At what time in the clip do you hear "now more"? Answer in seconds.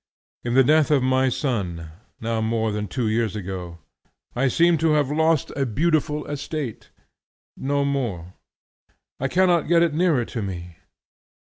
2.19-2.71